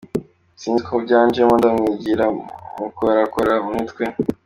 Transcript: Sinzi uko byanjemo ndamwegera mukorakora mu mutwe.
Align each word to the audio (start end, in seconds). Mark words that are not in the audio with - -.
Sinzi 0.59 0.81
uko 0.83 0.95
byanjemo 1.05 1.53
ndamwegera 1.59 2.25
mukorakora 2.79 3.53
mu 3.63 3.71
mutwe. 3.77 4.03